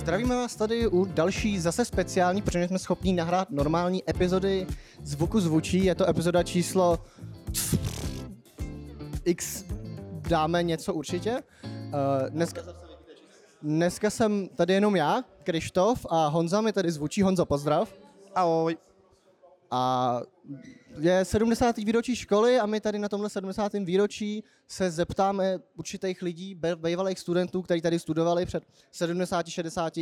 Zdravíme 0.00 0.36
vás 0.36 0.56
tady 0.56 0.86
u 0.88 1.04
další 1.04 1.58
zase 1.58 1.84
speciální, 1.84 2.42
protože 2.42 2.68
jsme 2.68 2.78
schopni 2.78 3.12
nahrát 3.12 3.50
normální 3.50 4.10
epizody 4.10 4.66
zvuku 5.02 5.40
zvučí. 5.40 5.84
Je 5.84 5.94
to 5.94 6.08
epizoda 6.08 6.42
číslo 6.42 6.98
X 9.24 9.64
dáme 10.28 10.62
něco 10.62 10.94
určitě. 10.94 11.42
Uh, 11.64 12.28
dneska, 12.28 12.62
dneska 13.62 14.10
jsem 14.10 14.48
tady 14.48 14.72
jenom 14.72 14.96
já, 14.96 15.22
Krištof 15.44 16.06
a 16.10 16.26
Honza 16.26 16.60
mi 16.60 16.72
tady 16.72 16.90
zvučí. 16.90 17.22
Honzo, 17.22 17.46
pozdrav. 17.46 17.94
Ahoj. 18.34 18.76
A 19.70 20.22
je 20.98 21.24
70. 21.24 21.76
výročí 21.76 22.16
školy 22.16 22.60
a 22.60 22.66
my 22.66 22.80
tady 22.80 22.98
na 22.98 23.08
tomhle 23.08 23.30
70. 23.30 23.72
výročí 23.72 24.44
se 24.66 24.90
zeptáme 24.90 25.58
určitých 25.76 26.22
lidí, 26.22 26.60
bývalých 26.76 27.18
studentů, 27.18 27.62
kteří 27.62 27.80
tady 27.80 27.98
studovali 27.98 28.46
před 28.46 28.64
70, 28.90 29.46
60, 29.46 29.92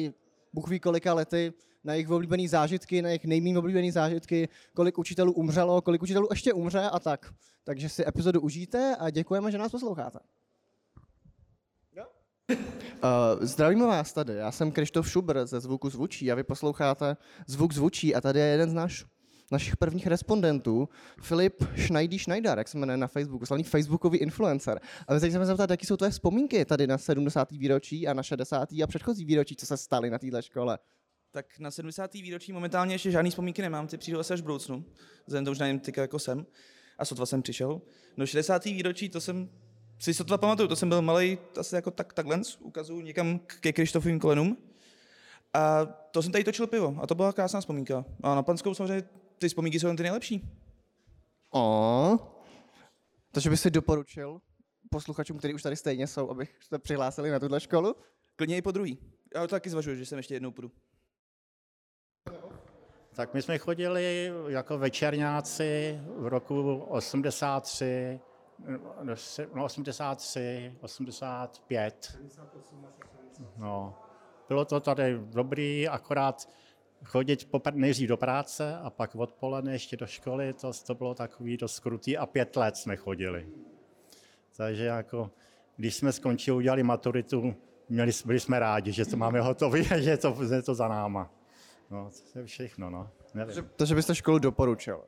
Bůh 0.52 0.68
ví 0.68 0.80
kolika 0.80 1.14
lety, 1.14 1.52
na 1.84 1.92
jejich 1.92 2.10
oblíbené 2.10 2.48
zážitky, 2.48 3.02
na 3.02 3.08
jejich 3.08 3.24
nejméně 3.24 3.58
oblíbené 3.58 3.92
zážitky, 3.92 4.48
kolik 4.74 4.98
učitelů 4.98 5.32
umřelo, 5.32 5.82
kolik 5.82 6.02
učitelů 6.02 6.28
ještě 6.30 6.52
umře 6.52 6.80
a 6.80 6.98
tak. 6.98 7.34
Takže 7.64 7.88
si 7.88 8.08
epizodu 8.08 8.40
užijte 8.40 8.96
a 8.98 9.10
děkujeme, 9.10 9.50
že 9.50 9.58
nás 9.58 9.72
posloucháte. 9.72 10.18
Uh, 12.50 13.44
zdravíme 13.46 13.86
vás 13.86 14.12
tady, 14.12 14.34
já 14.34 14.52
jsem 14.52 14.72
Krištof 14.72 15.10
Šubr 15.10 15.46
ze 15.46 15.60
Zvuku 15.60 15.90
zvučí 15.90 16.32
a 16.32 16.34
vy 16.34 16.42
posloucháte 16.42 17.16
Zvuk 17.46 17.72
zvučí 17.72 18.14
a 18.14 18.20
tady 18.20 18.40
je 18.40 18.46
jeden 18.46 18.70
z 18.70 18.74
náš, 18.74 19.04
našich 19.50 19.76
prvních 19.76 20.06
respondentů, 20.06 20.88
Filip 21.20 21.62
Schneidy 21.76 22.18
Schneider, 22.18 22.58
jak 22.58 22.68
se 22.68 22.78
jmenuje 22.78 22.96
na 22.96 23.06
Facebooku, 23.06 23.46
slavný 23.46 23.64
facebookový 23.64 24.18
influencer. 24.18 24.80
A 25.08 25.14
my 25.14 25.20
se 25.20 25.28
chceme 25.28 25.46
zeptat, 25.46 25.70
jaký 25.70 25.86
jsou 25.86 25.96
tvoje 25.96 26.10
vzpomínky 26.10 26.64
tady 26.64 26.86
na 26.86 26.98
70. 26.98 27.50
výročí 27.50 28.08
a 28.08 28.14
na 28.14 28.22
60. 28.22 28.72
a 28.72 28.86
předchozí 28.86 29.24
výročí, 29.24 29.56
co 29.56 29.66
se 29.66 29.76
staly 29.76 30.10
na 30.10 30.18
této 30.18 30.42
škole. 30.42 30.78
Tak 31.30 31.58
na 31.58 31.70
70. 31.70 32.14
výročí 32.14 32.52
momentálně 32.52 32.94
ještě 32.94 33.10
žádný 33.10 33.30
vzpomínky 33.30 33.62
nemám, 33.62 33.86
ty 33.86 33.98
přijdu 33.98 34.20
asi 34.20 34.32
až 34.32 34.40
v 34.40 34.42
budoucnu, 34.42 34.84
vzhledem 35.26 35.44
to 35.44 35.50
už 35.50 35.58
nevím, 35.58 35.80
teďka 35.80 36.00
jako 36.00 36.18
jsem. 36.18 36.46
A 36.98 37.04
sotva 37.04 37.26
jsem 37.26 37.42
přišel. 37.42 37.80
No 38.16 38.26
60. 38.26 38.64
výročí, 38.64 39.08
to 39.08 39.20
jsem 39.20 39.50
si 39.98 40.14
sotva 40.14 40.38
pamatuju, 40.38 40.68
to 40.68 40.76
jsem 40.76 40.88
byl 40.88 41.02
malý, 41.02 41.38
asi 41.56 41.74
jako 41.74 41.90
tak, 41.90 42.12
takhle, 42.12 42.40
ukazuju 42.60 43.00
někam 43.00 43.38
ke 43.60 43.72
Krištofovým 43.72 44.20
kolenům. 44.20 44.56
A 45.54 45.86
to 45.86 46.22
jsem 46.22 46.32
tady 46.32 46.44
točil 46.44 46.66
pivo 46.66 46.96
a 47.02 47.06
to 47.06 47.14
byla 47.14 47.32
krásná 47.32 47.60
vzpomínka. 47.60 48.04
A 48.22 48.34
na 48.34 48.42
Panskou 48.42 48.74
samozřejmě 48.74 49.08
ty 49.38 49.48
vzpomínky 49.48 49.80
jsou 49.80 49.96
ty 49.96 50.02
nejlepší. 50.02 50.48
O, 51.54 52.18
takže 53.32 53.50
bys 53.50 53.62
si 53.62 53.70
doporučil 53.70 54.40
posluchačům, 54.90 55.38
kteří 55.38 55.54
už 55.54 55.62
tady 55.62 55.76
stejně 55.76 56.06
jsou, 56.06 56.30
abych 56.30 56.58
se 56.62 56.78
přihlásili 56.78 57.30
na 57.30 57.38
tuhle 57.38 57.60
školu? 57.60 57.96
Klidně 58.36 58.56
i 58.56 58.62
po 58.62 58.70
druhý. 58.70 58.98
Já 59.34 59.40
to 59.40 59.48
taky 59.48 59.70
zvažuji, 59.70 59.96
že 59.96 60.06
jsem 60.06 60.18
ještě 60.18 60.34
jednou 60.34 60.50
půjdu. 60.50 60.70
Tak 63.14 63.34
my 63.34 63.42
jsme 63.42 63.58
chodili 63.58 64.32
jako 64.48 64.78
večerňáci 64.78 66.00
v 66.16 66.26
roku 66.26 66.76
83, 66.88 68.20
no 69.54 69.64
83, 69.64 70.76
85. 70.80 72.18
No, 73.56 73.98
bylo 74.48 74.64
to 74.64 74.80
tady 74.80 75.18
dobrý, 75.18 75.88
akorát 75.88 76.48
chodit 77.04 77.48
popr- 77.50 77.74
nejdřív 77.74 78.08
do 78.08 78.16
práce 78.16 78.78
a 78.78 78.90
pak 78.90 79.14
odpoledne 79.14 79.72
ještě 79.72 79.96
do 79.96 80.06
školy, 80.06 80.52
to, 80.52 80.70
to 80.86 80.94
bylo 80.94 81.14
takový 81.14 81.56
dost 81.56 81.80
krutý 81.80 82.16
a 82.16 82.26
pět 82.26 82.56
let 82.56 82.76
jsme 82.76 82.96
chodili. 82.96 83.46
Takže 84.56 84.84
jako, 84.84 85.30
když 85.76 85.94
jsme 85.94 86.12
skončili, 86.12 86.56
udělali 86.56 86.82
maturitu, 86.82 87.54
měli, 87.88 88.12
byli 88.24 88.40
jsme 88.40 88.58
rádi, 88.58 88.92
že 88.92 89.06
to 89.06 89.16
máme 89.16 89.40
hotové, 89.40 89.82
že 90.02 90.10
je 90.10 90.16
to, 90.16 90.36
je 90.52 90.62
to 90.62 90.74
za 90.74 90.88
náma. 90.88 91.30
No, 91.90 92.10
to 92.32 92.38
je 92.38 92.44
všechno, 92.44 92.90
no. 92.90 93.10
Nevím. 93.34 93.46
Takže, 93.54 93.70
takže 93.76 93.94
byste 93.94 94.14
školu 94.14 94.38
doporučil. 94.38 95.04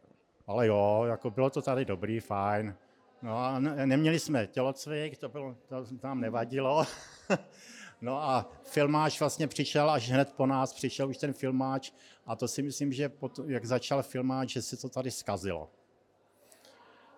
Ale 0.47 0.67
jo, 0.67 1.05
jako 1.07 1.31
bylo 1.31 1.51
to 1.51 1.63
tady 1.63 1.85
dobrý, 1.85 2.21
fajn. 2.21 2.75
No 3.23 3.39
a 3.39 3.59
ne, 3.59 3.87
neměli 3.87 4.19
jsme 4.19 4.47
tělocvik, 4.47 5.19
to, 5.19 5.29
bylo, 5.29 5.57
to 5.69 5.87
nám 6.03 6.21
nevadilo. 6.21 6.87
no 8.01 8.23
a 8.23 8.53
filmáč 8.63 9.21
vlastně 9.21 9.47
přišel 9.49 9.91
až 9.91 10.11
hned 10.11 10.33
po 10.33 10.47
nás, 10.47 10.73
přišel 10.73 11.09
už 11.09 11.19
ten 11.19 11.33
filmáč 11.33 11.93
a 12.27 12.37
to 12.37 12.49
si 12.49 12.63
myslím, 12.63 12.93
že 12.93 13.09
pot, 13.09 13.41
jak 13.47 13.65
začal 13.65 14.03
filmáč, 14.03 14.53
že 14.53 14.63
se 14.63 14.77
to 14.77 14.89
tady 14.89 15.11
zkazilo. 15.11 15.71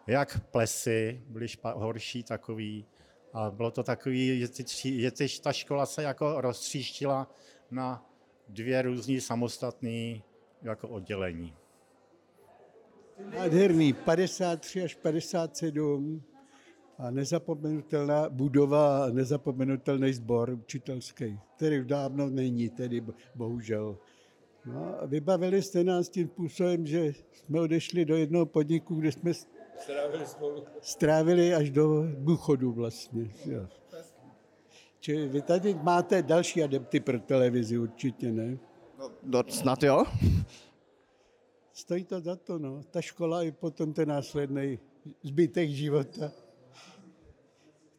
Jak 0.06 0.40
plesy 0.50 1.22
byly 1.26 1.48
špa, 1.48 1.72
horší 1.72 2.22
takový 2.22 2.86
a 3.32 3.50
bylo 3.50 3.70
to 3.70 3.82
takový, 3.82 4.40
že, 4.40 4.48
ty 4.48 4.64
tři, 4.64 5.00
že 5.00 5.10
ty, 5.10 5.28
ta 5.28 5.52
škola 5.52 5.86
se 5.86 6.02
jako 6.02 6.40
roztříštila 6.40 7.30
na 7.70 8.06
dvě 8.48 8.82
různé 8.82 9.20
samostatné 9.20 10.20
jako 10.62 10.88
oddělení. 10.88 11.54
Nádherný, 13.18 13.92
53 13.92 14.82
až 14.82 14.94
57 14.94 16.22
a 16.98 17.10
nezapomenutelná 17.10 18.28
budova 18.28 19.04
a 19.04 19.10
nezapomenutelný 19.10 20.12
sbor 20.12 20.50
učitelský, 20.50 21.38
který 21.56 21.80
už 21.80 21.86
dávno 21.86 22.30
není, 22.30 22.68
tedy 22.68 23.04
bohužel. 23.34 23.98
No 24.66 24.94
vybavili 25.06 25.62
jste 25.62 25.84
nás 25.84 26.08
tím 26.08 26.28
způsobem, 26.28 26.86
že 26.86 27.12
jsme 27.32 27.60
odešli 27.60 28.04
do 28.04 28.16
jednoho 28.16 28.46
podniku, 28.46 28.94
kde 28.94 29.12
jsme 29.12 29.34
strávili, 29.78 30.26
spolu. 30.26 30.64
strávili 30.80 31.54
až 31.54 31.70
do 31.70 32.04
důchodu 32.18 32.72
vlastně. 32.72 33.30
Jo. 33.46 33.66
Čili 35.00 35.28
vy 35.28 35.42
tady 35.42 35.74
máte 35.74 36.22
další 36.22 36.62
adepty 36.62 37.00
pro 37.00 37.20
televizi 37.20 37.78
určitě, 37.78 38.32
ne? 38.32 38.58
No, 38.98 39.10
no 39.22 39.42
snad 39.48 39.82
jo. 39.82 40.04
Stojí 41.72 42.04
to 42.04 42.20
za 42.20 42.36
to, 42.36 42.58
no. 42.58 42.82
Ta 42.90 43.00
škola 43.00 43.42
i 43.42 43.52
potom 43.52 43.92
ten 43.92 44.08
následný 44.08 44.78
zbytek 45.22 45.70
života. 45.70 46.32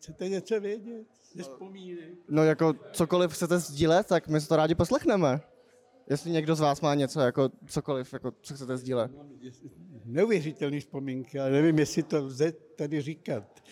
Chcete 0.03 0.29
něco 0.29 0.59
vědět? 0.59 1.07
Nespomínej. 1.35 2.15
No 2.29 2.43
jako 2.43 2.73
cokoliv 2.91 3.31
chcete 3.31 3.59
sdílet, 3.59 4.07
tak 4.07 4.27
my 4.27 4.41
se 4.41 4.47
to 4.47 4.55
rádi 4.55 4.75
poslechneme. 4.75 5.41
Jestli 6.09 6.31
někdo 6.31 6.55
z 6.55 6.59
vás 6.59 6.81
má 6.81 6.95
něco, 6.95 7.19
jako 7.19 7.49
cokoliv, 7.65 8.13
jako 8.13 8.31
co 8.41 8.53
chcete 8.53 8.77
sdílet. 8.77 9.11
Neuvěřitelný 10.05 10.79
vzpomínky, 10.79 11.39
ale 11.39 11.51
nevím, 11.51 11.79
jestli 11.79 12.03
to 12.03 12.25
lze 12.25 12.51
tady 12.51 13.01
říkat. 13.01 13.63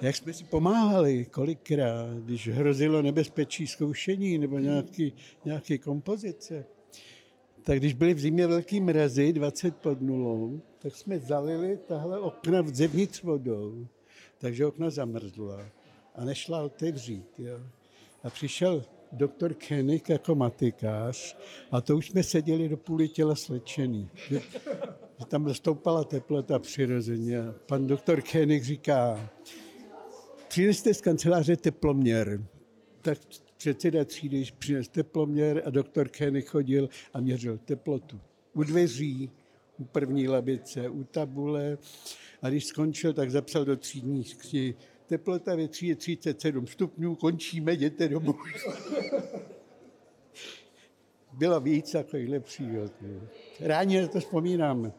Jak 0.00 0.16
jsme 0.16 0.32
si 0.32 0.44
pomáhali 0.44 1.24
kolikrát, 1.24 2.18
když 2.18 2.48
hrozilo 2.48 3.02
nebezpečí 3.02 3.66
zkoušení 3.66 4.38
nebo 4.38 4.58
nějaký, 4.58 5.12
nějaký 5.44 5.78
kompozice. 5.78 6.64
Tak 7.62 7.78
když 7.78 7.94
byly 7.94 8.14
v 8.14 8.20
zimě 8.20 8.46
velký 8.46 8.80
mrazy, 8.80 9.32
20 9.32 9.76
pod 9.76 10.00
nulou, 10.00 10.60
tak 10.78 10.96
jsme 10.96 11.18
zalili 11.18 11.76
tahle 11.76 12.18
okna 12.18 12.62
zevnitř 12.66 13.22
vodou. 13.22 13.86
Takže 14.38 14.66
okna 14.66 14.90
zamrzla 14.90 15.66
a 16.14 16.24
nešla 16.24 16.62
otevřít. 16.62 17.38
Jo. 17.38 17.60
A 18.22 18.30
přišel 18.30 18.84
doktor 19.12 19.54
Koenig 19.68 20.08
jako 20.08 20.34
matikář 20.34 21.36
a 21.70 21.80
to 21.80 21.96
už 21.96 22.10
jsme 22.10 22.22
seděli 22.22 22.68
do 22.68 22.76
půli 22.76 23.08
těla 23.08 23.34
slečený. 23.34 24.10
Že, 24.28 24.40
tam 25.28 25.54
stoupala 25.54 26.04
teplota 26.04 26.58
přirozeně. 26.58 27.40
A 27.40 27.54
pan 27.66 27.86
doktor 27.86 28.22
Koenig 28.32 28.64
říká, 28.64 29.30
přineste 30.48 30.94
z 30.94 31.00
kanceláře 31.00 31.56
teploměr. 31.56 32.46
Tak 33.02 33.18
předseda 33.56 34.04
třídy 34.04 34.44
přines 34.58 34.88
teploměr 34.88 35.62
a 35.66 35.70
doktor 35.70 36.08
Koenig 36.18 36.48
chodil 36.48 36.88
a 37.14 37.20
měřil 37.20 37.58
teplotu. 37.58 38.20
U 38.54 38.62
dveří, 38.62 39.30
u 39.78 39.84
první 39.84 40.28
labice, 40.28 40.88
u 40.88 41.04
tabule. 41.04 41.78
A 42.42 42.48
když 42.48 42.66
skončil, 42.66 43.12
tak 43.12 43.30
zapsal 43.30 43.64
do 43.64 43.76
třídní 43.76 44.24
knihy 44.24 44.74
teplota 45.06 45.56
ve 45.56 45.68
tří 45.68 45.86
je 45.86 45.96
37 45.96 46.66
stupňů, 46.66 47.14
končíme, 47.14 47.72
jděte 47.72 48.08
domů. 48.08 48.34
Bylo 51.32 51.60
víc 51.60 51.92
takovýchhle 51.92 52.40
příhod. 52.40 52.92
Ráně 53.60 54.02
na 54.02 54.08
to 54.08 54.20
vzpomínáme. 54.20 54.92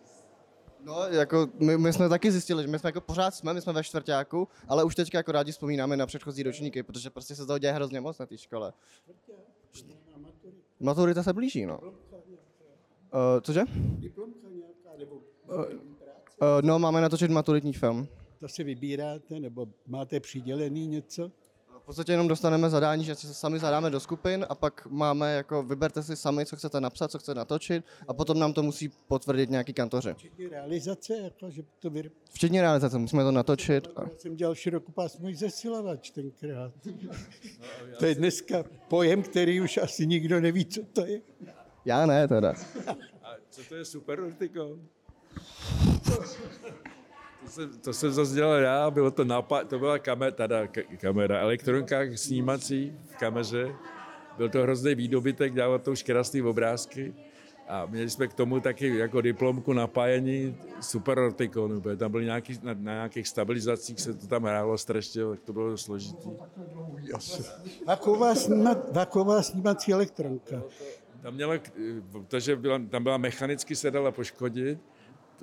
No, 0.83 1.07
jako 1.07 1.49
my, 1.59 1.77
my, 1.77 1.93
jsme 1.93 2.09
taky 2.09 2.31
zjistili, 2.31 2.63
že 2.63 2.67
my 2.67 2.79
jsme 2.79 2.87
jako 2.87 3.01
pořád 3.01 3.31
jsme, 3.31 3.53
my 3.53 3.61
jsme 3.61 3.73
ve 3.73 3.83
čtvrtáku, 3.83 4.47
ale 4.67 4.83
už 4.83 4.95
teďka 4.95 5.17
jako 5.17 5.31
rádi 5.31 5.51
vzpomínáme 5.51 5.97
na 5.97 6.05
předchozí 6.05 6.43
ročníky, 6.43 6.83
protože 6.83 7.09
prostě 7.09 7.35
se 7.35 7.45
toho 7.45 7.59
děje 7.59 7.73
hrozně 7.73 8.01
moc 8.01 8.17
na 8.17 8.25
té 8.25 8.37
škole. 8.37 8.73
Maturita 10.79 11.23
se 11.23 11.33
blíží, 11.33 11.65
no. 11.65 11.79
Uh, 11.79 11.91
cože? 13.41 13.61
Diplomka 13.75 14.46
nebo 14.99 15.21
Uh, 16.41 16.61
no, 16.61 16.79
máme 16.79 17.01
natočit 17.01 17.31
maturitní 17.31 17.73
film. 17.73 18.07
to 18.39 18.47
si 18.47 18.63
vybíráte, 18.63 19.39
nebo 19.39 19.67
máte 19.87 20.19
přidělený 20.19 20.87
něco? 20.87 21.31
podstatě 21.87 22.11
jenom 22.11 22.27
dostaneme 22.27 22.69
zadání, 22.69 23.05
že 23.05 23.15
si 23.15 23.33
sami 23.33 23.59
zadáme 23.59 23.89
do 23.89 23.99
skupin 23.99 24.45
a 24.49 24.55
pak 24.55 24.87
máme 24.89 25.33
jako, 25.35 25.63
vyberte 25.63 26.03
si 26.03 26.15
sami, 26.15 26.45
co 26.45 26.55
chcete 26.55 26.81
napsat, 26.81 27.11
co 27.11 27.19
chcete 27.19 27.37
natočit 27.37 27.85
a 28.07 28.13
potom 28.13 28.39
nám 28.39 28.53
to 28.53 28.63
musí 28.63 28.89
potvrdit 29.07 29.49
nějaký 29.49 29.73
kantoři. 29.73 30.13
Včetně 30.13 30.49
realizace, 30.49 31.17
jako, 31.17 31.49
že 31.49 31.63
to 31.79 31.89
vyr... 31.89 32.11
Včetně 32.31 32.61
realizace, 32.61 32.97
musíme 32.97 33.23
to 33.23 33.31
natočit. 33.31 33.87
A... 33.95 34.01
Já 34.01 34.09
jsem 34.17 34.35
dělal 34.35 34.55
širokopásmový 34.55 35.35
zesilovač 35.35 36.09
tenkrát. 36.09 36.73
To 37.99 38.05
je 38.05 38.15
dneska 38.15 38.63
pojem, 38.87 39.23
který 39.23 39.61
už 39.61 39.77
asi 39.77 40.07
nikdo 40.07 40.41
neví, 40.41 40.65
co 40.65 40.81
to 40.93 41.05
je. 41.05 41.21
Já 41.85 42.05
ne 42.05 42.27
teda. 42.27 42.53
Co 43.57 43.63
to 43.69 43.75
je 43.75 43.85
super 43.85 44.19
Urtikon? 44.19 44.79
To 47.43 47.49
jsem, 47.49 47.79
to 47.79 47.93
jsem 47.93 48.11
zase 48.11 48.35
dělal 48.35 48.59
já, 48.59 48.91
bylo 48.91 49.11
to 49.11 49.25
napa- 49.25 49.65
to 49.65 49.79
byla 49.79 49.99
kamera, 49.99 50.31
teda 50.31 50.67
kamera, 50.97 51.39
elektronka 51.39 51.97
snímací 52.15 52.97
v 53.05 53.15
kameře. 53.15 53.75
Byl 54.37 54.49
to 54.49 54.61
hrozný 54.61 54.95
výdobytek, 54.95 55.53
dělat 55.53 55.83
to 55.83 55.91
už 55.91 56.03
krásný 56.03 56.41
obrázky. 56.41 57.13
A 57.67 57.85
měli 57.85 58.09
jsme 58.09 58.27
k 58.27 58.33
tomu 58.33 58.59
taky 58.59 58.97
jako 58.97 59.21
diplomku 59.21 59.73
napájení 59.73 60.57
super 60.81 61.19
ortikonu, 61.19 61.81
protože 61.81 61.97
tam 61.97 62.11
byly 62.11 62.25
nějaký, 62.25 62.59
na, 62.63 62.73
na 62.73 62.93
nějakých 62.93 63.27
stabilizacích 63.27 63.99
se 64.01 64.13
to 64.13 64.27
tam 64.27 64.43
hrálo 64.43 64.77
strašně, 64.77 65.21
tak 65.29 65.39
to 65.41 65.53
bylo 65.53 65.77
složitý. 65.77 66.29
Vaková, 67.87 68.35
sníma, 68.35 68.75
vaková 68.91 69.41
snímací 69.43 69.93
elektronka. 69.93 70.63
Tam 71.27 71.33
měla, 71.33 71.53
protože 72.11 72.55
byla, 72.55 72.81
tam 72.89 73.03
byla 73.03 73.17
mechanicky 73.17 73.75
se 73.75 73.91
dala 73.91 74.11
poškodit, 74.11 74.79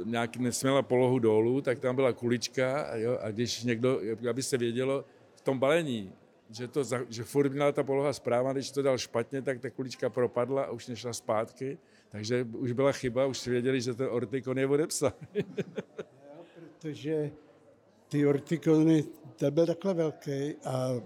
nějak 0.05 0.37
nesměla 0.37 0.83
polohu 0.83 1.19
dolů, 1.19 1.61
tak 1.61 1.79
tam 1.79 1.95
byla 1.95 2.13
kulička 2.13 2.83
a, 2.83 2.97
jo, 2.97 3.19
a 3.23 3.31
když 3.31 3.63
někdo, 3.63 4.01
aby 4.31 4.43
se 4.43 4.59
vědělo 4.59 5.05
v 5.35 5.41
tom 5.41 5.59
balení, 5.59 6.13
že, 6.51 6.69
to, 6.69 6.83
že 7.09 7.25
furt 7.25 7.53
měla 7.53 7.73
ta 7.73 7.83
poloha 7.83 8.13
správná, 8.13 8.53
když 8.53 8.71
to 8.71 8.83
dal 8.83 8.99
špatně, 8.99 9.43
tak 9.43 9.61
ta 9.61 9.71
kulička 9.71 10.11
propadla 10.11 10.63
a 10.63 10.71
už 10.71 10.87
nešla 10.87 11.13
zpátky, 11.13 11.79
takže 12.11 12.47
už 12.53 12.73
byla 12.73 12.93
chyba, 12.93 13.27
už 13.27 13.39
si 13.39 13.51
věděli, 13.51 13.81
že 13.81 13.95
ten 13.95 14.09
ortikon 14.11 14.59
je 14.59 14.67
odepsaný. 14.67 15.15
protože 16.81 17.31
ty 18.09 18.27
ortikony, 18.27 19.05
to 19.37 19.51
byl 19.51 19.67
takhle 19.67 19.95
velký 19.95 20.55
a 20.65 21.01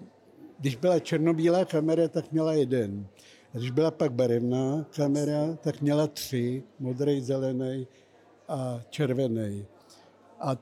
když 0.58 0.76
byla 0.76 0.98
černobílá 0.98 1.64
kamera, 1.64 2.08
tak 2.08 2.32
měla 2.32 2.52
jeden. 2.52 3.08
Když 3.58 3.70
byla 3.70 3.90
pak 3.90 4.12
barevná 4.12 4.86
kamera, 4.96 5.56
tak 5.60 5.80
měla 5.80 6.06
tři, 6.06 6.62
modrý, 6.78 7.20
zelený 7.20 7.86
a 8.48 8.80
červený. 8.90 9.66
A 10.40 10.56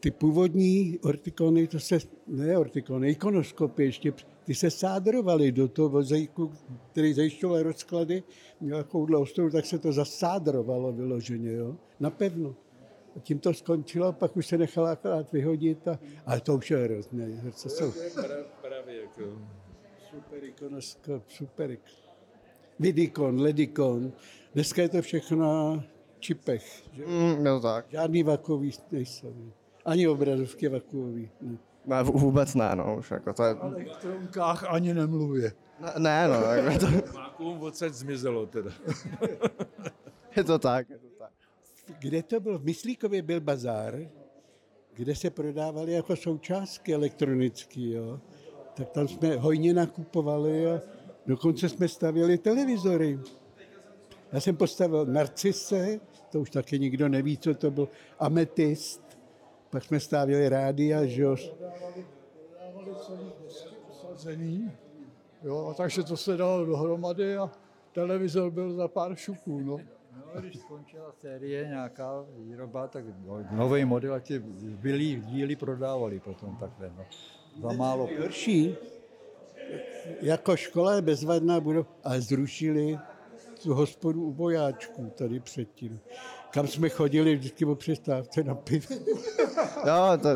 ty 0.00 0.10
původní 0.10 0.98
ortikony, 1.02 1.66
to 1.66 1.80
se, 1.80 1.98
ne 2.26 2.58
ortikony, 2.58 3.10
ikonoskopy 3.10 3.84
ještě, 3.84 4.12
ty 4.44 4.54
se 4.54 4.70
sádrovaly 4.70 5.52
do 5.52 5.68
toho 5.68 5.88
vozejku, 5.88 6.52
který 6.92 7.12
zajišťoval 7.12 7.62
rozklady, 7.62 8.22
měl 8.60 8.78
takovouhle 8.82 9.18
ostrou, 9.18 9.50
tak 9.50 9.66
se 9.66 9.78
to 9.78 9.92
zasádrovalo 9.92 10.92
vyloženě, 10.92 11.52
jo, 11.52 11.76
napevno. 12.00 12.54
A 13.16 13.20
tím 13.20 13.38
to 13.38 13.54
skončilo, 13.54 14.12
pak 14.12 14.36
už 14.36 14.46
se 14.46 14.58
nechala 14.58 14.90
akorát 14.92 15.32
vyhodit, 15.32 15.88
a, 15.88 15.98
ale 16.26 16.40
to 16.40 16.54
už 16.54 16.70
je 16.70 16.76
hrozné. 16.76 17.52
Co 17.52 17.68
jsou 17.68 17.92
Právě 18.62 19.00
jako. 19.00 19.22
super 20.10 20.44
ikonoskop, 20.44 21.22
super 21.28 21.70
ik- 21.70 22.03
Vidikon, 22.78 23.40
Ledikon. 23.40 24.12
Dneska 24.54 24.82
je 24.82 24.88
to 24.88 25.02
všechno 25.02 25.36
na 25.36 25.84
čipech. 26.18 26.82
Že? 26.92 27.06
Mm, 27.06 27.44
to 27.44 27.60
tak. 27.60 27.86
Žádný 27.88 28.22
vakový 28.22 28.70
nejsou. 28.92 29.52
Ani 29.84 30.08
obrazovky 30.08 30.68
vakuový. 30.68 31.30
Ne. 31.40 31.58
Ne, 31.86 32.02
v- 32.02 32.06
vůbec 32.06 32.54
ne, 32.54 32.76
no, 32.76 32.96
už 32.98 33.10
jako 33.10 33.32
to 33.32 33.44
je, 33.44 33.54
O 33.54 33.66
elektronkách 33.68 34.64
ani 34.64 34.94
nemluvě. 34.94 35.52
ne, 35.80 35.92
ne 35.98 36.28
no, 36.28 36.34
jako 36.34 36.78
to, 36.78 37.12
Vákuum 37.12 37.60
odsaď 37.62 37.92
zmizelo 37.92 38.46
teda. 38.46 38.70
je 40.36 40.44
to 40.44 40.58
tak, 40.58 40.90
je 40.90 40.98
to 40.98 41.06
tak. 41.18 41.30
Kde 41.98 42.22
to 42.22 42.40
bylo? 42.40 42.58
V 42.58 42.64
Myslíkově 42.64 43.22
byl 43.22 43.40
bazár, 43.40 43.98
kde 44.94 45.14
se 45.14 45.30
prodávaly 45.30 45.92
jako 45.92 46.16
součástky 46.16 46.94
elektronické, 46.94 47.80
jo. 47.80 48.20
Tak 48.74 48.90
tam 48.90 49.08
jsme 49.08 49.36
hojně 49.36 49.74
nakupovali 49.74 50.66
a 50.72 50.80
dokonce 51.26 51.68
jsme 51.68 51.88
stavěli 51.88 52.38
televizory. 52.38 53.20
Já 54.32 54.40
jsem 54.40 54.56
postavil 54.56 55.06
Narcisse, 55.06 56.00
to 56.30 56.40
už 56.40 56.50
taky 56.50 56.78
nikdo 56.78 57.08
neví, 57.08 57.38
co 57.38 57.54
to 57.54 57.70
byl, 57.70 57.88
Ametist, 58.18 59.18
pak 59.70 59.84
jsme 59.84 60.00
stavěli 60.00 60.48
rádia, 60.48 61.06
že 61.06 61.22
jo. 61.22 61.36
Jo, 65.42 65.68
a 65.70 65.74
takže 65.74 66.02
to 66.02 66.16
se 66.16 66.36
dalo 66.36 66.64
dohromady 66.64 67.36
a 67.36 67.50
televizor 67.92 68.50
byl 68.50 68.72
za 68.72 68.88
pár 68.88 69.16
šuků. 69.16 69.60
No. 69.60 69.78
No, 70.34 70.40
když 70.40 70.58
skončila 70.58 71.12
série 71.20 71.66
nějaká 71.68 72.24
výroba, 72.36 72.88
tak 72.88 73.04
nový 73.50 73.84
model 73.84 74.14
a 74.14 74.20
ti 74.20 74.42
zbylý 74.54 75.16
díly 75.16 75.56
prodávali 75.56 76.20
potom 76.20 76.56
takhle. 76.56 76.92
No. 76.96 77.04
Za 77.62 77.76
málo. 77.76 78.08
Horší, 78.20 78.76
jako 80.20 80.56
škola 80.56 80.94
je 80.94 81.02
bezvadná 81.02 81.60
budova, 81.60 81.88
ale 82.04 82.20
zrušili 82.20 82.98
tu 83.62 83.74
hospodu 83.74 84.22
u 84.22 84.32
bojáčků 84.32 85.12
tady 85.18 85.40
předtím. 85.40 86.00
Kam 86.50 86.66
jsme 86.66 86.88
chodili 86.88 87.36
vždycky 87.36 87.64
po 87.64 87.74
přestávce 87.74 88.44
na 88.44 88.54
pivo. 88.54 88.94
Jo, 89.86 90.18
to, 90.22 90.28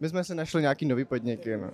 my 0.00 0.08
jsme 0.08 0.24
si 0.24 0.34
našli 0.34 0.60
nějaký 0.62 0.86
nový 0.86 1.04
podniky, 1.04 1.56
no. 1.56 1.70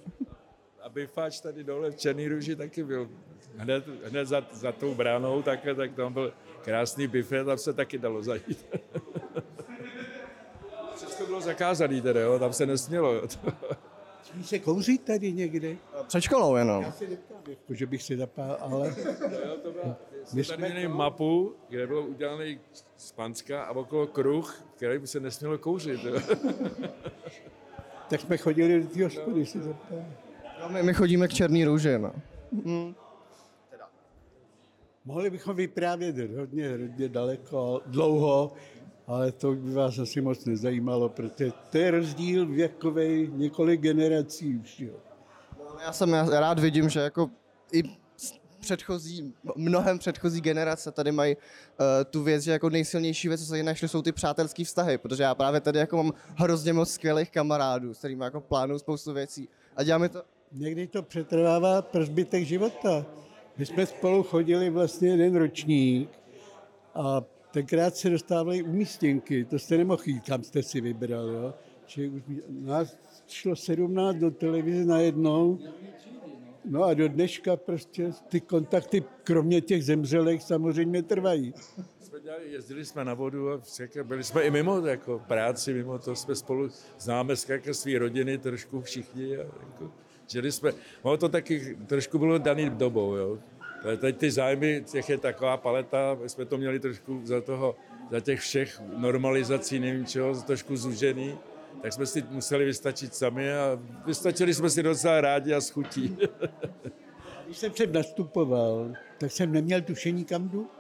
A 0.83 0.89
bifáč 0.89 1.41
tady 1.41 1.65
dole 1.65 1.91
v 1.91 1.97
Černý 1.97 2.29
růži 2.29 2.57
taky 2.57 2.85
byl. 2.85 3.09
Hned, 3.57 3.85
hned 4.05 4.29
za, 4.29 4.47
za 4.53 4.73
tou 4.73 4.95
bránou 4.95 5.43
takhle, 5.43 5.75
tak 5.75 5.95
tam 5.95 6.13
byl 6.13 6.33
krásný 6.63 7.07
bifet, 7.07 7.47
tam 7.47 7.59
se 7.59 7.73
taky 7.73 7.99
dalo 7.99 8.23
zajít. 8.23 8.67
Všechno 10.97 11.27
bylo 11.27 11.41
zakázané 11.41 12.03
teda, 12.03 12.21
jo, 12.21 12.39
tam 12.39 12.53
se 12.53 12.67
nesmělo. 12.67 13.13
Jo. 13.13 13.23
Se 14.43 14.59
kouřit 14.59 15.05
tady 15.05 15.33
někde? 15.33 15.77
Před 16.07 16.21
školou 16.21 16.57
jenom. 16.57 16.83
Já 16.83 16.93
neptám, 17.09 17.42
jako, 17.63 17.75
že 17.75 17.87
bych 17.87 18.03
si 18.03 18.17
zapál, 18.17 18.57
ale 18.61 18.95
Jo, 19.47 19.57
to 19.63 19.73
byla, 19.73 19.97
my 20.35 20.45
jsme 20.45 20.57
tady 20.57 20.73
měli 20.73 20.89
mapu, 20.89 21.55
kde 21.69 21.87
bylo 21.87 22.03
udělaný 22.03 22.61
z 22.97 23.13
Panska 23.13 23.63
a 23.63 23.71
okolo 23.71 24.07
kruh, 24.07 24.65
který 24.77 24.99
by 24.99 25.07
se 25.07 25.21
nesmělo 25.21 25.59
kouřit. 25.59 26.01
Tak 28.11 28.21
jsme 28.21 28.37
chodili 28.37 28.83
do 28.83 28.89
té 28.89 29.05
hospody 29.05 29.47
si 29.47 29.61
zapál. 29.61 30.05
No, 30.63 30.69
my, 30.69 30.83
my 30.83 30.95
chodíme 30.95 31.29
k 31.29 31.33
Černý 31.33 31.65
růži, 31.65 31.99
no. 31.99 32.13
Mohli 35.05 35.31
bychom 35.31 35.57
vyprávět 35.57 36.19
hodně, 36.19 36.71
hodně 36.71 37.09
daleko, 37.09 37.81
dlouho, 37.87 38.53
ale 39.07 39.33
to 39.33 39.53
by 39.53 39.73
vás 39.73 39.99
asi 39.99 40.21
moc 40.21 40.45
nezajímalo, 40.45 41.09
protože 41.09 41.53
to 41.71 41.79
je 41.79 41.91
rozdíl 41.91 42.47
věkový 42.47 43.31
několik 43.33 43.81
generací 43.81 44.57
už. 44.57 44.81
Jo. 44.81 44.95
Já 45.85 45.93
jsem 45.93 46.13
já 46.13 46.41
rád 46.41 46.59
vidím, 46.59 46.89
že 46.89 47.01
jako 47.01 47.31
i 47.73 47.83
předchozí, 48.61 49.35
mnohem 49.57 49.99
předchozí 49.99 50.41
generace 50.41 50.93
tady 50.93 51.13
mají 51.13 51.37
uh, 51.37 51.43
tu 52.11 52.23
věc, 52.23 52.43
že 52.43 52.53
jako 52.53 52.71
nejsilnější 52.71 53.29
věc, 53.29 53.41
co 53.41 53.47
se 53.47 53.63
našli, 53.63 53.89
jsou 53.89 54.03
ty 54.03 54.13
přátelské 54.13 54.65
vztahy, 54.65 54.99
protože 54.99 55.23
já 55.23 55.35
právě 55.35 55.61
tady 55.61 55.79
jako 55.79 55.97
mám 55.97 56.13
hrozně 56.37 56.73
moc 56.73 56.91
skvělých 56.93 57.31
kamarádů, 57.31 57.95
s 57.95 57.99
kterými 57.99 58.25
jako 58.25 58.41
plánuju 58.41 58.79
spoustu 58.79 59.13
věcí. 59.13 59.49
A 59.77 59.83
děláme 59.83 60.09
to, 60.09 60.23
Někdy 60.55 60.87
to 60.87 61.03
přetrvává 61.03 61.83
pro 61.83 62.05
zbytek 62.05 62.45
života. 62.45 63.07
My 63.57 63.67
jsme 63.67 63.87
spolu 63.87 64.23
chodili 64.23 64.71
vlastně 64.71 65.09
jeden 65.09 65.37
ročník 65.37 66.11
a 66.95 67.25
tenkrát 67.51 67.97
se 67.97 68.11
dostávaly 68.11 68.63
umístěnky, 68.63 69.45
to 69.45 69.59
jste 69.59 69.77
nemohl 69.79 70.03
jít, 70.07 70.25
kam 70.25 70.43
jste 70.43 70.63
si 70.63 70.81
vybral. 70.81 71.29
Jo? 71.29 71.55
Že 71.87 72.09
už 72.09 72.23
nás 72.49 72.97
šlo 73.29 73.57
17 73.57 74.17
do 74.17 74.31
televize 74.31 74.85
najednou, 74.85 75.59
no 76.65 76.85
a 76.85 76.95
do 76.95 77.09
dneška 77.09 77.57
prostě 77.57 78.11
ty 78.29 78.41
kontakty, 78.41 79.05
kromě 79.25 79.61
těch 79.61 79.85
zemřelých, 79.85 80.43
samozřejmě 80.43 81.03
trvají. 81.03 81.55
Jsme 82.01 82.21
dělali, 82.21 82.53
jezdili 82.53 82.85
jsme 82.85 83.05
na 83.05 83.15
vodu 83.15 83.53
a 83.53 83.61
byli 84.03 84.25
jsme 84.25 84.43
i 84.43 84.51
mimo 84.51 84.87
jako 84.87 85.23
práci, 85.29 85.75
mimo 85.75 85.99
to 85.99 86.17
jsme 86.17 86.35
spolu 86.35 86.69
známe 86.99 87.37
z 87.37 87.47
své 87.73 87.99
rodiny 87.99 88.39
trošku 88.39 88.81
všichni. 88.81 89.37
A 89.37 89.41
jako, 89.41 89.93
žili 90.27 90.53
jsme, 90.53 90.73
ono 91.03 91.17
to 91.17 91.29
taky 91.29 91.77
trošku 91.87 92.19
bylo 92.19 92.39
daný 92.39 92.71
dobou, 92.71 93.15
jo. 93.15 93.39
Teď 93.97 94.17
ty 94.17 94.31
zájmy, 94.31 94.85
těch 94.93 95.09
je 95.09 95.19
taková 95.19 95.57
paleta, 95.57 96.17
my 96.23 96.29
jsme 96.29 96.45
to 96.45 96.59
měli 96.59 96.81
trošku 96.81 97.21
za 97.25 97.41
toho, 97.41 97.77
za 98.11 98.21
těch 98.21 98.41
všech 98.41 98.81
normalizací, 98.97 99.81
nevím 99.81 100.07
čeho, 100.07 100.43
trošku 100.43 100.77
zužený, 100.77 101.39
tak 101.83 101.93
jsme 101.93 102.07
si 102.07 102.25
museli 102.31 102.65
vystačit 102.65 103.15
sami 103.15 103.53
a 103.53 103.81
vystačili 104.07 104.55
jsme 104.55 104.71
si 104.71 104.83
docela 104.83 105.21
rádi 105.21 105.55
a 105.55 105.61
s 105.61 105.71
chutí. 105.71 106.17
Když 107.47 107.59
jsem 107.59 107.73
sem 107.75 107.93
nastupoval, 107.93 108.93
tak 109.19 109.33
jsem 109.33 109.53
neměl 109.53 109.81
tušení, 109.81 110.25
kam 110.25 110.49
jdu. 110.49 110.71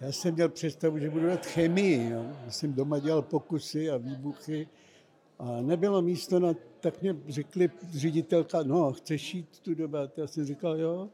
Já 0.00 0.12
jsem 0.12 0.34
měl 0.34 0.48
představu, 0.48 0.98
že 0.98 1.10
budu 1.10 1.24
dělat 1.24 1.46
chemii. 1.46 2.10
Jo. 2.10 2.26
Já 2.44 2.50
jsem 2.50 2.72
doma 2.72 2.98
dělal 2.98 3.22
pokusy 3.22 3.90
a 3.90 3.96
výbuchy 3.96 4.68
A 5.38 5.60
nebylo 5.60 6.02
místo 6.02 6.40
na, 6.40 6.54
tak 6.80 7.02
mě 7.02 7.16
řekli 7.28 7.70
ředitelka, 7.90 8.62
no, 8.62 8.92
chceš 8.92 9.34
jít 9.34 9.48
studovat? 9.52 10.18
Já 10.18 10.26
jsem 10.26 10.44
říkal, 10.44 10.76
jo. 10.76 11.08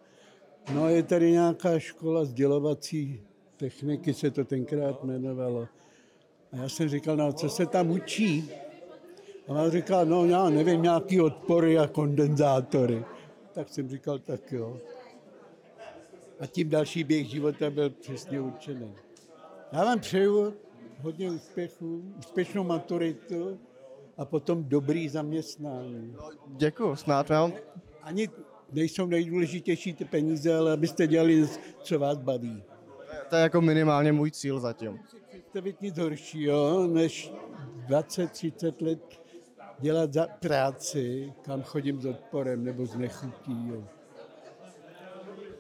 No, 0.75 0.89
je 0.89 1.03
tady 1.03 1.31
nějaká 1.31 1.79
škola 1.79 2.25
sdělovací 2.25 3.21
techniky, 3.57 4.15
se 4.15 4.31
to 4.31 4.45
tenkrát 4.45 5.05
jmenovalo. 5.05 5.69
A 6.53 6.57
já 6.57 6.69
jsem 6.69 6.89
říkal, 6.89 7.17
no, 7.17 7.33
co 7.33 7.49
se 7.49 7.67
tam 7.67 7.91
učí? 7.91 8.51
A 9.49 9.51
ona 9.51 9.71
říkala, 9.71 10.05
no, 10.05 10.27
já 10.27 10.51
nevím, 10.51 10.83
nějaký 10.83 11.21
odpory 11.21 11.79
a 11.79 11.87
kondenzátory. 11.87 13.05
Tak 13.53 13.69
jsem 13.69 13.89
říkal, 13.89 14.19
tak 14.19 14.53
jo. 14.53 14.81
A 16.41 16.47
tím 16.47 16.69
další 16.69 17.05
běh 17.05 17.27
života 17.27 17.71
byl 17.71 17.91
přesně 17.91 18.41
určený. 18.41 18.95
Já 19.73 19.85
vám 19.85 20.01
přeju 20.01 20.55
hodně 21.01 21.31
úspěchů, 21.31 22.03
úspěšnou 22.19 22.65
maturitu 22.65 23.59
a 24.17 24.25
potom 24.25 24.65
dobrý 24.65 25.09
zaměstnání. 25.09 26.17
Děkuji, 26.47 26.97
snad 26.97 27.31
mám. 27.31 27.53
Ani 28.03 28.29
nejsou 28.73 29.07
nejdůležitější 29.07 29.95
ty 29.95 30.05
peníze, 30.05 30.57
ale 30.57 30.73
abyste 30.73 31.07
dělali, 31.07 31.49
co 31.83 31.99
vás 31.99 32.19
baví. 32.19 32.63
To 33.29 33.37
je 33.37 33.43
jako 33.43 33.61
minimálně 33.61 34.13
můj 34.13 34.31
cíl 34.31 34.61
zatím. 34.61 35.01
Představit 35.29 35.81
nic 35.81 35.99
horšího, 35.99 36.87
než 36.87 37.33
20-30 37.89 38.87
let 38.87 39.26
dělat 39.79 40.13
za 40.13 40.27
práci, 40.27 41.33
kam 41.43 41.63
chodím 41.63 42.01
s 42.01 42.07
odporem 42.07 42.65
nebo 42.65 42.87
s 42.87 42.97
nechutí. 42.97 43.69
Jo. 43.69 43.85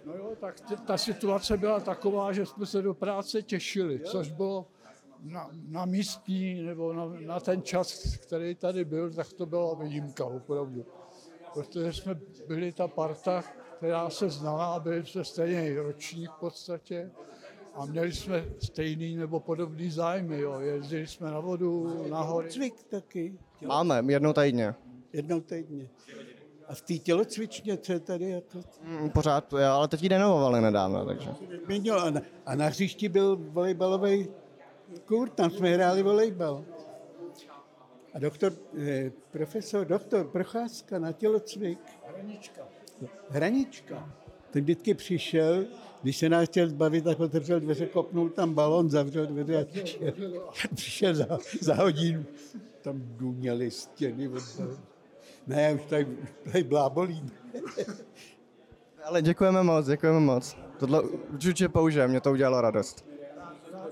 No 0.04 0.14
jo, 0.14 0.32
tak 0.40 0.60
t- 0.60 0.76
ta 0.76 0.98
situace 0.98 1.56
byla 1.56 1.80
taková, 1.80 2.32
že 2.32 2.46
jsme 2.46 2.66
se 2.66 2.82
do 2.82 2.94
práce 2.94 3.42
těšili, 3.42 4.00
což 4.00 4.30
bylo 4.30 4.66
na, 5.22 5.50
na 5.68 5.84
místní 5.84 6.62
nebo 6.62 6.92
na, 6.92 7.06
na 7.26 7.40
ten 7.40 7.62
čas, 7.62 8.16
který 8.16 8.54
tady 8.54 8.84
byl, 8.84 9.12
tak 9.12 9.32
to 9.32 9.46
byla 9.46 9.74
výjimka 9.74 10.24
opravdu. 10.24 10.86
Protože 11.54 11.92
jsme 11.92 12.14
byli 12.46 12.72
ta 12.72 12.88
parta, 12.88 13.44
která 13.76 14.10
se 14.10 14.30
znala 14.30 14.74
a 14.74 14.80
byli 14.80 15.06
jsme 15.06 15.24
stejný 15.24 15.76
ročník 15.76 16.30
v 16.30 16.40
podstatě 16.40 17.10
a 17.76 17.84
měli 17.86 18.12
jsme 18.12 18.44
stejný 18.58 19.16
nebo 19.16 19.40
podobný 19.40 19.90
zájmy. 19.90 20.40
Jo. 20.40 20.60
Jezdili 20.60 21.06
jsme 21.06 21.30
na 21.30 21.40
vodu, 21.40 22.04
na 22.10 22.20
hory. 22.20 22.50
Cvik 22.50 22.82
taky, 22.82 23.38
Máme, 23.66 24.02
jednou 24.12 24.32
týdně. 24.32 24.74
jednou 25.12 25.40
týdně. 25.40 25.88
A 26.68 26.74
v 26.74 26.80
té 26.80 26.94
tělocvičně, 26.94 27.76
co 27.76 27.92
je 27.92 28.00
tady, 28.00 28.30
jako, 28.30 28.58
Mm, 28.82 29.10
Pořád, 29.10 29.52
jo, 29.52 29.58
ale 29.72 29.88
teď 29.88 30.02
ji 30.02 30.08
renovovali 30.08 30.60
nedávno, 30.60 31.06
takže. 31.06 31.30
Měnil. 31.66 32.00
A 32.00 32.10
na, 32.10 32.20
a 32.46 32.54
na 32.54 32.66
hřišti 32.66 33.08
byl 33.08 33.36
volejbalový 33.36 34.28
kurt, 35.04 35.30
tam 35.30 35.50
jsme 35.50 35.74
hráli 35.74 36.02
volejbal. 36.02 36.64
A 38.14 38.18
doktor, 38.18 38.52
eh, 38.78 39.10
profesor, 39.30 39.86
doktor 39.86 40.26
Procházka 40.26 40.98
na 40.98 41.12
tělocvik. 41.12 41.78
Hranička. 42.08 42.62
Hranička. 43.30 44.12
Ten 44.50 44.62
vždycky 44.62 44.94
přišel, 44.94 45.64
když 46.02 46.16
se 46.16 46.28
nás 46.28 46.48
chtěl 46.48 46.68
zbavit, 46.68 47.04
tak 47.04 47.20
otevřel 47.20 47.60
dveře, 47.60 47.86
kopnul 47.86 48.28
tam 48.28 48.54
balon, 48.54 48.90
zavřel 48.90 49.26
dveře 49.26 49.60
a 49.60 49.64
přišel, 49.64 50.12
přišel 50.74 51.14
za, 51.14 51.38
za 51.60 51.74
hodinu. 51.74 52.24
Tam 52.82 53.02
důněly 53.16 53.70
stěny. 53.70 54.30
Ne, 55.46 55.74
už 55.74 55.80
tady, 55.88 56.06
tady 56.44 56.64
blábolím. 56.64 57.30
Ale 59.04 59.22
děkujeme 59.22 59.62
moc, 59.62 59.86
děkujeme 59.86 60.20
moc. 60.20 60.56
Tohle 60.78 61.02
určitě 61.02 61.68
použijem, 61.68 62.10
mě 62.10 62.20
to 62.20 62.32
udělalo 62.32 62.60
radost. 62.60 63.15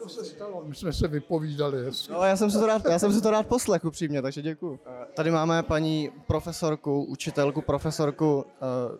To 0.04 0.10
se 0.10 0.24
stalo, 0.24 0.62
my 0.64 0.74
jsme 0.74 0.92
se 0.92 1.08
vypovídali. 1.08 1.84
jestli- 1.84 2.14
No, 2.14 2.22
já 2.24 2.36
jsem 2.36 2.50
si 2.50 2.58
to 2.58 2.66
rád, 2.66 2.82
já 2.84 2.98
jsem 2.98 3.12
si 3.12 3.20
to 3.22 3.30
rád 3.30 3.46
poslech 3.46 3.84
upřímně, 3.84 4.22
takže 4.22 4.42
děkuju. 4.42 4.80
Tady 5.14 5.30
máme 5.30 5.62
paní 5.62 6.12
profesorku, 6.26 7.04
učitelku, 7.04 7.62
profesorku 7.62 8.36
uh, 8.36 8.44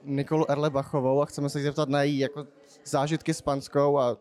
Nikolu 0.02 0.50
Erlebachovou 0.50 1.23
a 1.23 1.26
chceme 1.26 1.49
se 1.50 1.58
jí 1.58 1.64
zeptat 1.64 1.88
na 1.88 2.02
její 2.02 2.18
jako 2.18 2.46
zážitky 2.84 3.34
s 3.34 3.40
Panskou 3.42 3.99
a 3.99 4.16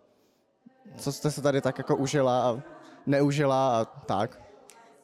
co 0.98 1.12
jste 1.12 1.32
se 1.32 1.42
tady 1.42 1.62
tak 1.62 1.78
jako 1.78 1.96
užila 1.96 2.50
a 2.50 2.62
neužila 3.06 3.82
a 3.82 3.86
tak. 3.86 4.42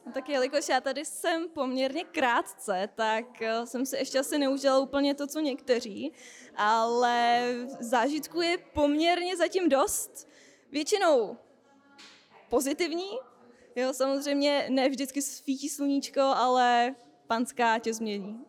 No 0.06 0.12
tak 0.12 0.28
jelikož 0.28 0.68
já 0.68 0.80
tady 0.80 1.04
jsem 1.04 1.48
poměrně 1.48 2.04
krátce, 2.04 2.88
tak 2.94 3.42
eh, 3.42 3.66
jsem 3.66 3.86
si 3.86 3.96
ještě 3.96 4.18
asi 4.18 4.38
neužila 4.38 4.78
úplně 4.78 5.14
to, 5.14 5.26
co 5.26 5.40
někteří, 5.40 6.12
ale 6.56 7.42
zážitků 7.80 8.40
je 8.40 8.58
poměrně 8.74 9.36
zatím 9.36 9.68
dost. 9.68 10.28
Většinou 10.72 11.36
pozitivní, 12.50 13.18
jo, 13.76 13.92
samozřejmě 13.92 14.66
ne 14.70 14.88
vždycky 14.88 15.22
svítí 15.22 15.68
sluníčko, 15.68 16.20
ale 16.20 16.94
panská 17.26 17.78
tě 17.78 17.94
změní. 17.94 18.40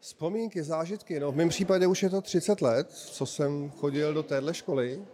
Vzpomínky, 0.00 0.62
zážitky, 0.62 1.20
no 1.20 1.32
v 1.32 1.36
mém 1.36 1.48
případě 1.48 1.86
už 1.86 2.02
je 2.02 2.10
to 2.10 2.20
30 2.20 2.62
let, 2.62 2.90
co 2.90 3.26
jsem 3.26 3.70
chodil 3.70 4.14
do 4.14 4.22
téhle 4.22 4.54
školy. 4.54 5.04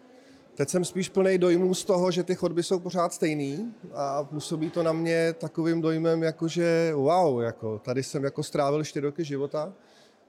Teď 0.54 0.68
jsem 0.68 0.84
spíš 0.84 1.08
plný 1.08 1.38
dojmů 1.38 1.74
z 1.74 1.84
toho, 1.84 2.10
že 2.10 2.22
ty 2.22 2.34
chodby 2.34 2.62
jsou 2.62 2.78
pořád 2.78 3.12
stejný 3.12 3.74
a 3.94 4.24
působí 4.24 4.70
to 4.70 4.82
na 4.82 4.92
mě 4.92 5.32
takovým 5.32 5.80
dojmem, 5.80 6.22
jako 6.22 6.48
že 6.48 6.92
wow, 6.94 7.42
jako 7.42 7.78
tady 7.78 8.02
jsem 8.02 8.24
jako 8.24 8.42
strávil 8.42 8.84
4 8.84 9.00
roky 9.00 9.24
života. 9.24 9.72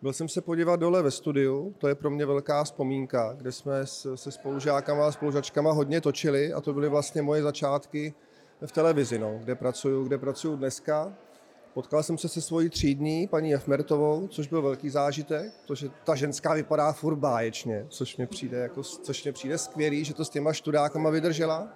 Byl 0.01 0.13
jsem 0.13 0.29
se 0.29 0.41
podívat 0.41 0.75
dole 0.75 1.03
ve 1.03 1.11
studiu, 1.11 1.75
to 1.77 1.87
je 1.87 1.95
pro 1.95 2.09
mě 2.09 2.25
velká 2.25 2.63
vzpomínka, 2.63 3.33
kde 3.37 3.51
jsme 3.51 3.85
se 4.15 4.31
spolužákama 4.31 5.07
a 5.07 5.11
spolužačkama 5.11 5.71
hodně 5.71 6.01
točili 6.01 6.53
a 6.53 6.61
to 6.61 6.73
byly 6.73 6.89
vlastně 6.89 7.21
moje 7.21 7.43
začátky 7.43 8.13
v 8.65 8.71
televizi, 8.71 9.19
no, 9.19 9.39
kde 9.43 9.55
pracuju, 9.55 10.03
kde 10.03 10.17
pracuju 10.17 10.55
dneska. 10.55 11.13
Potkal 11.73 12.03
jsem 12.03 12.17
se 12.17 12.29
se 12.29 12.41
svojí 12.41 12.69
třídní, 12.69 13.27
paní 13.27 13.49
Jefmertovou, 13.49 14.27
což 14.27 14.47
byl 14.47 14.61
velký 14.61 14.89
zážitek, 14.89 15.53
protože 15.67 15.89
ta 16.03 16.15
ženská 16.15 16.53
vypadá 16.53 16.91
furt 16.91 17.15
báječně, 17.15 17.85
což 17.89 18.17
mě 18.17 18.27
přijde, 18.27 18.57
jako, 18.57 18.83
což 18.83 19.23
mě 19.23 19.33
přijde 19.33 19.57
skvělý, 19.57 20.05
že 20.05 20.13
to 20.13 20.25
s 20.25 20.29
těma 20.29 20.53
študákama 20.53 21.09
vydržela. 21.09 21.67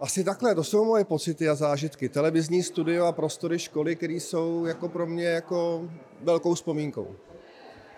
Asi 0.00 0.24
takhle, 0.24 0.54
to 0.54 0.64
jsou 0.64 0.84
moje 0.84 1.04
pocity 1.04 1.48
a 1.48 1.54
zážitky. 1.54 2.08
Televizní 2.08 2.62
studio 2.62 3.04
a 3.04 3.12
prostory 3.12 3.58
školy, 3.58 3.96
které 3.96 4.12
jsou 4.12 4.64
jako 4.64 4.88
pro 4.88 5.06
mě 5.06 5.24
jako 5.24 5.88
velkou 6.22 6.54
vzpomínkou. 6.54 7.16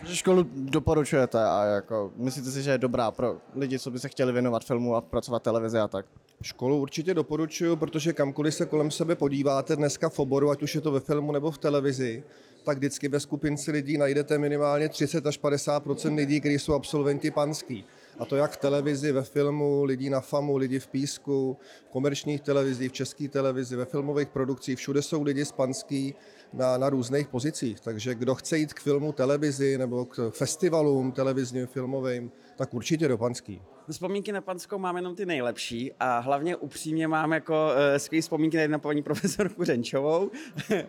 Školu 0.05 0.47
doporučujete 0.53 1.45
a 1.45 1.65
jako 1.65 2.13
myslíte 2.17 2.51
si, 2.51 2.63
že 2.63 2.71
je 2.71 2.79
dobrá 2.79 3.11
pro 3.11 3.37
lidi, 3.55 3.79
co 3.79 3.91
by 3.91 3.99
se 3.99 4.09
chtěli 4.09 4.33
věnovat 4.33 4.65
filmu 4.65 4.95
a 4.95 5.01
pracovat 5.01 5.43
televizi 5.43 5.79
a 5.79 5.89
tak? 5.89 6.07
Školu 6.43 6.81
určitě 6.81 7.15
doporučuju, 7.15 7.77
protože 7.77 8.13
kamkoliv 8.13 8.55
se 8.55 8.67
kolem 8.67 8.91
sebe 8.91 9.17
podíváte 9.17 9.77
dneska 9.77 10.09
v 10.09 10.19
oboru, 10.19 10.51
ať 10.51 10.63
už 10.63 10.75
je 10.75 10.81
to 10.81 10.91
ve 10.93 11.01
filmu 11.01 11.33
nebo 11.33 11.51
v 11.51 11.59
televizi, 11.59 12.25
tak 12.65 12.79
vždycky 12.79 13.09
ve 13.09 13.21
skupinci 13.21 13.71
lidí 13.71 13.99
najdete 13.99 14.39
minimálně 14.39 14.89
30 14.89 15.27
až 15.27 15.37
50 15.37 15.83
lidí, 16.15 16.41
kteří 16.41 16.59
jsou 16.59 16.75
absolventi 16.75 17.31
panský. 17.31 17.85
A 18.19 18.25
to 18.25 18.37
jak 18.37 18.53
v 18.53 18.57
televizi, 18.57 19.13
ve 19.13 19.23
filmu, 19.23 19.85
lidí 19.85 20.11
na 20.11 20.21
FAMu, 20.21 20.57
lidi 20.57 20.79
v 20.79 20.87
Písku, 20.87 21.57
v 21.87 21.91
komerčních 21.91 22.41
televizích, 22.41 22.91
v 22.91 22.95
české 22.95 23.29
televizi, 23.29 23.77
ve 23.77 23.85
filmových 23.85 24.29
produkcích, 24.29 24.79
všude 24.79 25.03
jsou 25.03 25.23
lidi 25.23 25.45
z 25.45 25.53
panský 25.53 26.15
na, 26.53 26.79
na 26.79 26.91
různých 26.91 27.29
pozicích. 27.29 27.81
Takže 27.81 28.15
kdo 28.15 28.35
chce 28.35 28.59
jít 28.59 28.75
k 28.75 28.81
filmu, 28.81 29.13
televizi 29.13 29.79
nebo 29.79 30.05
k 30.05 30.31
festivalům 30.31 31.13
televizním, 31.13 31.67
filmovým, 31.67 32.31
tak 32.59 32.75
určitě 32.75 33.09
do 33.09 33.19
panský. 33.19 33.63
Vzpomínky 33.91 34.33
na 34.33 34.41
Panskou 34.41 34.79
mám 34.79 34.97
jenom 34.97 35.15
ty 35.15 35.27
nejlepší 35.27 35.93
a 36.01 36.19
hlavně 36.19 36.57
upřímně 36.57 37.09
mám 37.09 37.33
jako 37.33 37.69
uh, 37.71 37.97
skvělé 37.97 38.23
vzpomínky 38.23 38.69
na 38.69 38.79
paní 38.79 39.03
profesorku 39.09 39.65
Řenčovou. 39.65 40.25
uh, 40.27 40.31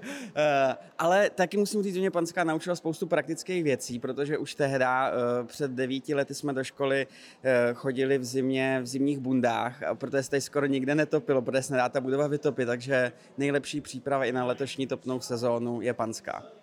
ale 0.98 1.30
taky 1.30 1.58
musím 1.58 1.84
říct, 1.84 1.94
že 1.94 2.00
mě 2.00 2.12
Panská 2.12 2.44
naučila 2.44 2.76
spoustu 2.76 3.08
praktických 3.08 3.64
věcí, 3.64 4.00
protože 4.00 4.38
už 4.38 4.56
tehdy 4.56 4.86
uh, 4.86 5.48
před 5.48 5.72
devíti 5.72 6.14
lety 6.14 6.34
jsme 6.34 6.54
do 6.54 6.64
školy 6.64 7.08
uh, 7.08 7.74
chodili 7.74 8.18
v 8.18 8.24
zimě 8.24 8.80
v 8.82 8.88
zimních 8.88 9.20
bundách, 9.20 9.84
a 9.84 9.96
protože 9.96 10.24
se 10.24 10.30
tady 10.30 10.42
skoro 10.42 10.66
nikde 10.66 10.96
netopilo, 10.96 11.42
protože 11.42 11.64
se 11.64 11.74
nedá 11.74 11.90
ta 11.90 12.02
budova 12.02 12.28
vytopit, 12.28 12.66
takže 12.66 13.12
nejlepší 13.38 13.82
příprava 13.82 14.26
i 14.26 14.32
na 14.32 14.46
letošní 14.46 14.88
topnou 14.88 15.20
sezónu 15.20 15.82
je 15.82 15.94
Panská. 15.94 16.44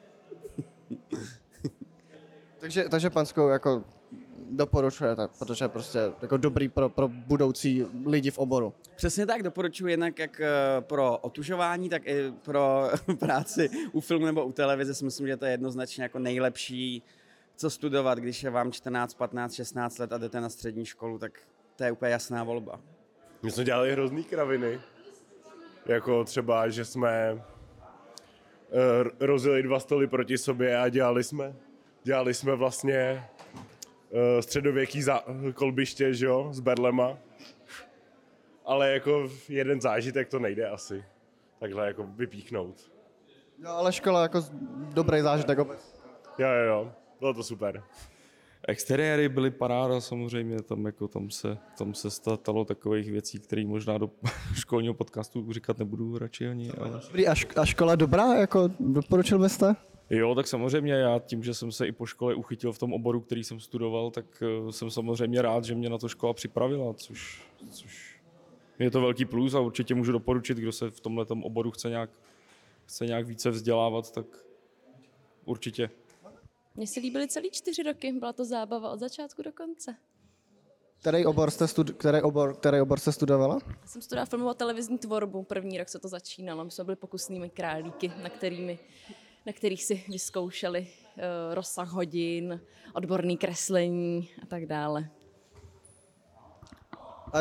Takže, 2.58 2.88
takže 2.88 3.10
Panskou 3.10 3.48
jako 3.48 3.84
doporučujete, 4.50 5.28
protože 5.38 5.64
je 5.64 5.68
prostě 5.68 5.98
jako 6.22 6.36
dobrý 6.36 6.68
pro, 6.68 6.88
pro 6.88 7.08
budoucí 7.08 7.86
lidi 8.06 8.30
v 8.30 8.38
oboru. 8.38 8.74
Přesně 8.96 9.26
tak, 9.26 9.42
doporučuji 9.42 9.86
jednak 9.86 10.18
jak 10.18 10.40
eh, 10.40 10.50
pro 10.80 11.18
otužování, 11.18 11.88
tak 11.88 12.06
i 12.06 12.32
pro 12.42 12.90
práci 13.18 13.70
u 13.92 14.00
filmu 14.00 14.26
nebo 14.26 14.44
u 14.44 14.52
televize 14.52 14.94
si 14.94 15.04
myslím, 15.04 15.26
že 15.26 15.36
to 15.36 15.44
je 15.44 15.50
jednoznačně 15.50 16.02
jako 16.02 16.18
nejlepší, 16.18 17.02
co 17.56 17.70
studovat, 17.70 18.18
když 18.18 18.42
je 18.42 18.50
vám 18.50 18.72
14, 18.72 19.14
15, 19.14 19.54
16 19.54 19.98
let 19.98 20.12
a 20.12 20.18
jdete 20.18 20.40
na 20.40 20.48
střední 20.48 20.84
školu, 20.84 21.18
tak 21.18 21.40
to 21.76 21.84
je 21.84 21.92
úplně 21.92 22.12
jasná 22.12 22.44
volba. 22.44 22.80
My 23.42 23.50
jsme 23.50 23.64
dělali 23.64 23.92
hrozný 23.92 24.24
kraviny. 24.24 24.80
Jako 25.86 26.24
třeba, 26.24 26.68
že 26.68 26.84
jsme 26.84 27.10
eh, 27.12 27.40
rozjeli 29.20 29.62
dva 29.62 29.80
stoly 29.80 30.06
proti 30.06 30.38
sobě 30.38 30.78
a 30.78 30.88
dělali 30.88 31.24
jsme, 31.24 31.54
dělali 32.02 32.34
jsme 32.34 32.54
vlastně 32.54 33.24
středověký 34.40 35.02
za, 35.02 35.20
kolbiště, 35.54 36.14
že 36.14 36.26
jo, 36.26 36.48
s 36.52 36.60
berlema. 36.60 37.18
Ale 38.64 38.92
jako 38.92 39.28
jeden 39.48 39.80
zážitek 39.80 40.28
to 40.28 40.38
nejde 40.38 40.68
asi 40.68 41.04
takhle 41.60 41.86
jako 41.86 42.06
vypíchnout. 42.16 42.90
Jo, 43.58 43.70
ale 43.70 43.92
škola 43.92 44.22
jako 44.22 44.44
dobrý 44.94 45.20
zážitek. 45.20 45.58
Jo, 45.58 45.66
jo, 46.38 46.64
jo, 46.66 46.92
bylo 47.20 47.34
to 47.34 47.42
super. 47.42 47.82
Exteriéry 48.68 49.28
byly 49.28 49.50
paráda 49.50 50.00
samozřejmě, 50.00 50.62
tam, 50.62 50.86
jako, 50.86 51.08
tam, 51.08 51.30
se, 51.30 51.58
tam 51.78 51.94
se 51.94 52.10
stalo 52.10 52.64
takových 52.64 53.10
věcí, 53.10 53.38
které 53.38 53.64
možná 53.66 53.98
do 53.98 54.10
školního 54.54 54.94
podcastu 54.94 55.52
říkat 55.52 55.78
nebudu 55.78 56.18
radši 56.18 56.48
ani. 56.48 56.70
Ale... 56.70 57.00
Dobrý, 57.06 57.28
a, 57.28 57.34
šk- 57.34 57.60
a 57.60 57.64
škola 57.64 57.94
dobrá, 57.94 58.34
jako 58.34 58.70
doporučil 58.80 59.38
byste? 59.38 59.76
Jo, 60.10 60.34
tak 60.34 60.46
samozřejmě 60.46 60.92
já 60.92 61.18
tím, 61.18 61.42
že 61.42 61.54
jsem 61.54 61.72
se 61.72 61.86
i 61.86 61.92
po 61.92 62.06
škole 62.06 62.34
uchytil 62.34 62.72
v 62.72 62.78
tom 62.78 62.92
oboru, 62.92 63.20
který 63.20 63.44
jsem 63.44 63.60
studoval, 63.60 64.10
tak 64.10 64.42
eh, 64.42 64.72
jsem 64.72 64.90
samozřejmě 64.90 65.42
rád, 65.42 65.64
že 65.64 65.74
mě 65.74 65.88
na 65.88 65.98
to 65.98 66.08
škola 66.08 66.32
připravila, 66.32 66.94
což, 66.94 67.42
což 67.70 68.20
je 68.78 68.90
to 68.90 69.00
velký 69.00 69.24
plus 69.24 69.54
a 69.54 69.60
určitě 69.60 69.94
můžu 69.94 70.12
doporučit, 70.12 70.58
kdo 70.58 70.72
se 70.72 70.90
v 70.90 71.00
tomhle 71.00 71.26
oboru 71.42 71.70
chce 71.70 71.88
nějak, 71.88 72.10
chce 72.84 73.06
nějak 73.06 73.26
více 73.26 73.50
vzdělávat, 73.50 74.10
tak 74.10 74.26
určitě. 75.44 75.90
Mně 76.74 76.86
se 76.86 77.00
líbily 77.00 77.28
celý 77.28 77.50
čtyři 77.50 77.82
roky, 77.82 78.12
byla 78.12 78.32
to 78.32 78.44
zábava 78.44 78.90
od 78.90 79.00
začátku 79.00 79.42
do 79.42 79.52
konce. 79.52 79.96
Který 81.00 81.26
obor 81.26 81.50
jste, 81.50 81.64
stud- 81.64 81.94
který 81.94 82.22
obor, 82.22 82.54
který 82.56 82.80
obor 82.80 82.98
jste 83.00 83.12
studovala? 83.12 83.58
Já 83.82 83.86
jsem 83.86 84.02
studovala 84.02 84.26
filmovou 84.26 84.50
a 84.50 84.54
televizní 84.54 84.98
tvorbu, 84.98 85.42
první 85.42 85.78
rok 85.78 85.88
se 85.88 85.98
to 85.98 86.08
začínalo, 86.08 86.64
my 86.64 86.70
jsme 86.70 86.84
byli 86.84 86.96
pokusnými 86.96 87.50
králíky, 87.50 88.12
na, 88.22 88.28
kterými, 88.28 88.78
na 89.46 89.52
kterých 89.52 89.84
si 89.84 90.04
vyzkoušeli 90.08 90.80
uh, 90.80 91.54
rozsah 91.54 91.88
hodin, 91.88 92.60
odborný 92.92 93.36
kreslení 93.36 94.28
a 94.42 94.46
tak 94.46 94.66
dále. 94.66 95.08
A, 97.32 97.38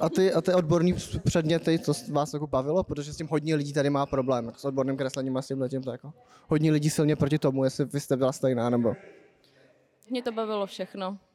a, 0.00 0.08
ty, 0.08 0.32
a 0.32 0.40
ty 0.40 0.54
odborní 0.54 0.94
předměty, 1.24 1.78
co 1.78 1.92
vás 2.12 2.32
jako 2.32 2.46
bavilo? 2.46 2.84
Protože 2.84 3.12
s 3.12 3.16
tím 3.16 3.26
hodně 3.26 3.54
lidí 3.54 3.72
tady 3.72 3.90
má 3.90 4.06
problém, 4.06 4.46
jako 4.46 4.58
s 4.58 4.64
odborným 4.64 4.96
kreslením 4.96 5.36
a 5.36 5.42
s 5.42 5.46
tím 5.46 5.60
letím, 5.60 5.82
to 5.82 5.90
jako 5.90 6.12
hodně 6.48 6.72
lidí 6.72 6.90
silně 6.90 7.16
proti 7.16 7.38
tomu, 7.38 7.64
jestli 7.64 7.84
vy 7.84 8.00
jste 8.00 8.16
byla 8.16 8.32
stejná, 8.32 8.70
nebo... 8.70 8.94
Mě 10.10 10.22
to 10.22 10.32
bavilo 10.32 10.66
všechno. 10.66 11.18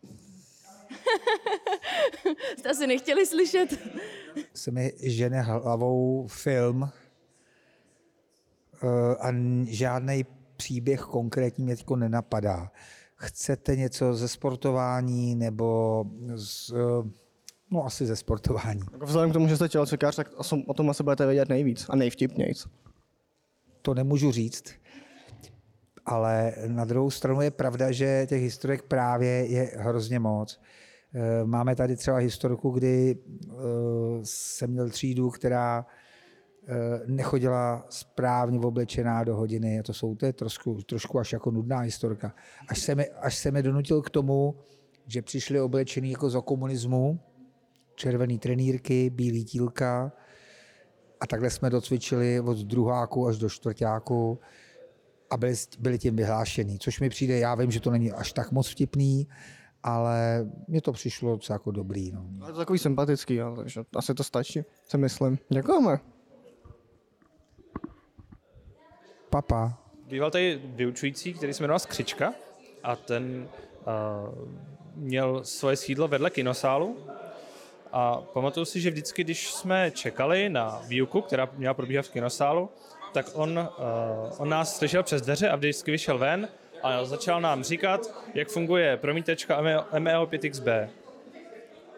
Jste 2.58 2.70
asi 2.70 2.88
nechtěli 2.88 3.25
slyšet. 3.25 3.80
se 4.54 4.72
mi 4.72 4.94
žene 5.04 5.42
hlavou 5.42 6.28
film 6.28 6.84
eh, 6.84 7.02
a 9.20 9.34
žádný 9.66 10.25
příběh 10.58 11.02
konkrétní 11.02 11.63
mě 11.66 11.75
teď 11.75 11.86
nenapadá. 11.96 12.72
Chcete 13.16 13.75
něco 13.75 14.13
ze 14.13 14.28
sportování 14.28 15.36
nebo 15.36 16.06
z, 16.36 16.72
eh, 16.72 17.10
no 17.72 17.86
asi 17.86 18.06
ze 18.06 18.16
sportování. 18.16 18.82
Vzhledem 19.02 19.30
k 19.30 19.34
tomu, 19.34 19.48
že 19.48 19.56
jste 19.56 19.70
tělocvikář, 19.70 20.16
tak 20.16 20.32
o 20.68 20.74
tom- 20.74 20.90
asi 20.90 21.04
budete 21.04 21.25
vědět 21.25 21.50
nejvíc 21.50 21.86
a 21.90 21.96
nejvtipnějc. 21.96 22.68
To 23.82 23.94
nemůžu 23.94 24.32
říct, 24.32 24.63
ale 26.06 26.54
na 26.68 26.86
druhou 26.86 27.12
stranu 27.12 27.42
je 27.42 27.52
pravda, 27.52 27.92
že 27.92 28.25
těch 28.30 28.42
historek 28.42 28.82
právě 28.82 29.30
je 29.30 29.72
hrozně 29.78 30.20
moc. 30.20 30.62
Eh, 31.16 31.46
Máme 31.46 31.75
tady 31.75 31.96
třeba 31.96 32.18
historiku, 32.18 32.70
kdy 32.70 33.16
eh, 33.16 33.54
jsem 34.24 34.72
měl 34.72 34.90
třídu, 34.90 35.30
která 35.30 35.86
nechodila 37.08 37.86
správně 37.89 38.60
oblečená 38.60 39.24
do 39.24 39.36
hodiny. 39.36 39.79
A 39.79 39.84
to 39.84 39.93
jsou 39.93 40.15
to 40.15 40.25
je 40.25 40.34
trošku, 40.34 40.77
trošku 40.82 41.20
až 41.20 41.34
jako 41.34 41.51
nudná 41.51 41.79
historka. 41.79 42.36
Až 42.70 42.79
se, 42.79 42.96
mi, 42.96 43.10
až 43.10 43.38
se 43.38 43.51
mi 43.51 43.63
donutil 43.63 44.01
k 44.01 44.10
tomu, 44.10 44.55
že 45.08 45.22
přišli 45.22 45.62
oblečený 45.62 46.12
jako 46.12 46.29
za 46.29 46.41
komunismu, 46.41 47.20
červený 47.96 48.39
trenýrky, 48.39 49.10
bílý 49.10 49.46
tílka, 49.46 50.12
a 51.22 51.27
takhle 51.27 51.50
jsme 51.50 51.70
docvičili 51.70 52.39
od 52.39 52.58
druháku 52.58 53.27
až 53.27 53.38
do 53.38 53.50
čtvrtáku 53.50 54.39
a 55.29 55.38
byli, 55.38 55.53
byli 55.79 56.00
tím 56.00 56.15
vyhlášený, 56.15 56.79
což 56.79 57.00
mi 57.00 57.10
přijde, 57.10 57.39
já 57.39 57.55
vím, 57.55 57.72
že 57.72 57.79
to 57.79 57.91
není 57.91 58.12
až 58.12 58.34
tak 58.34 58.51
moc 58.51 58.70
vtipný, 58.70 59.27
ale 59.84 60.46
mně 60.67 60.82
to 60.82 60.91
přišlo 60.91 61.32
docela 61.32 61.55
jako 61.55 61.72
dobrý. 61.72 62.12
No. 62.12 62.25
Ale 62.41 62.53
takový 62.53 62.79
sympatický, 62.79 63.36
jo, 63.36 63.55
takže 63.55 63.82
asi 63.96 64.13
to 64.13 64.24
stačí, 64.24 64.63
si 64.88 64.98
myslím. 64.98 65.38
Děkujeme. 65.50 66.12
Papa. 69.34 69.78
Býval 70.08 70.32
tady 70.32 70.62
vyučující, 70.63 71.34
který 71.34 71.54
se 71.54 71.63
jmenoval 71.63 71.79
Skřička 71.79 72.34
a 72.84 72.96
ten 72.96 73.50
uh, 73.86 74.48
měl 74.96 75.44
svoje 75.44 75.75
sídlo 75.75 76.07
vedle 76.07 76.29
kinosálu 76.29 76.98
a 77.92 78.22
pamatuju 78.22 78.66
si, 78.66 78.81
že 78.81 78.92
vždycky, 78.92 79.24
když 79.24 79.53
jsme 79.53 79.92
čekali 79.92 80.50
na 80.50 80.81
výuku, 80.88 81.22
která 81.22 81.50
měla 81.53 81.74
probíhat 81.74 82.05
v 82.05 82.12
kinosálu, 82.12 82.70
tak 83.14 83.25
on, 83.34 83.60
uh, 83.60 83.66
on 84.38 84.50
nás 84.50 84.77
slyšel 84.77 85.03
přes 85.03 85.22
dveře 85.22 85.50
a 85.50 85.55
vždycky 85.55 85.92
vyšel 85.92 86.18
ven 86.18 86.48
a 86.84 87.05
začal 87.05 87.42
nám 87.42 87.64
říkat, 87.64 88.01
jak 88.34 88.48
funguje 88.48 88.98
promítečka 88.98 89.62
MEO 90.00 90.25
5XB. 90.25 90.90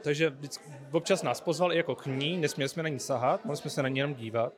Takže 0.03 0.29
vždycky, 0.29 0.63
občas 0.91 1.23
nás 1.23 1.41
pozval 1.41 1.73
i 1.73 1.77
jako 1.77 1.95
k 1.95 2.05
ní, 2.05 2.37
nesměli 2.37 2.69
jsme 2.69 2.83
na 2.83 2.89
ní 2.89 2.99
sahat, 2.99 3.45
mohli 3.45 3.57
jsme 3.57 3.69
se 3.69 3.83
na 3.83 3.89
ní 3.89 3.97
jenom 3.97 4.13
dívat 4.15 4.53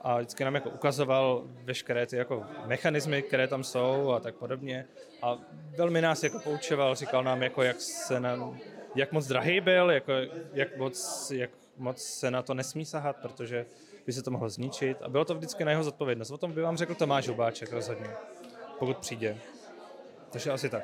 a 0.00 0.16
vždycky 0.16 0.44
nám 0.44 0.54
jako 0.54 0.70
ukazoval 0.70 1.42
veškeré 1.64 2.06
ty 2.06 2.16
jako 2.16 2.46
mechanismy, 2.66 3.22
které 3.22 3.48
tam 3.48 3.64
jsou 3.64 4.10
a 4.10 4.20
tak 4.20 4.34
podobně. 4.34 4.86
A 5.22 5.38
velmi 5.76 6.00
nás 6.00 6.22
jako 6.22 6.40
poučoval, 6.40 6.94
říkal 6.94 7.24
nám, 7.24 7.42
jako 7.42 7.62
jak, 7.62 7.80
se 7.80 8.20
na, 8.20 8.54
jak 8.94 9.12
moc 9.12 9.26
drahý 9.26 9.60
byl, 9.60 9.90
jako 9.90 10.12
jak, 10.52 10.76
moc, 10.76 11.30
jak 11.30 11.50
moc 11.76 12.02
se 12.02 12.30
na 12.30 12.42
to 12.42 12.54
nesmí 12.54 12.84
sahat, 12.84 13.16
protože 13.16 13.66
by 14.06 14.12
se 14.12 14.22
to 14.22 14.30
mohlo 14.30 14.48
zničit. 14.48 15.02
A 15.02 15.08
bylo 15.08 15.24
to 15.24 15.34
vždycky 15.34 15.64
na 15.64 15.70
jeho 15.70 15.84
zodpovědnost. 15.84 16.30
O 16.30 16.38
tom 16.38 16.52
by 16.52 16.62
vám 16.62 16.76
řekl 16.76 16.94
Tomáš 16.94 17.28
Hubáček 17.28 17.72
rozhodně, 17.72 18.10
pokud 18.78 18.98
přijde. 18.98 19.36
Takže 20.30 20.50
asi 20.50 20.68
tak. 20.68 20.82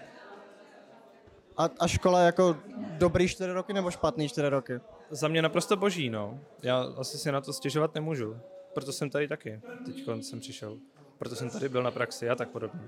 A, 1.56 1.70
a 1.80 1.86
škola 1.88 2.20
jako 2.20 2.56
dobrý 2.76 3.28
čtyři 3.28 3.52
roky 3.52 3.72
nebo 3.72 3.90
špatný 3.90 4.28
čtyři 4.28 4.48
roky? 4.48 4.80
Za 5.10 5.28
mě 5.28 5.42
naprosto 5.42 5.76
boží, 5.76 6.10
no. 6.10 6.40
Já 6.62 6.86
asi 6.96 7.18
si 7.18 7.32
na 7.32 7.40
to 7.40 7.52
stěžovat 7.52 7.94
nemůžu. 7.94 8.36
Proto 8.76 8.92
jsem 8.92 9.10
tady 9.10 9.28
taky. 9.28 9.60
Teď 9.84 10.08
jsem 10.20 10.40
přišel. 10.40 10.78
Proto 11.18 11.36
jsem 11.36 11.50
tady 11.50 11.68
byl 11.68 11.82
na 11.82 11.90
praxi 11.90 12.30
a 12.30 12.34
tak 12.34 12.50
podobně. 12.50 12.80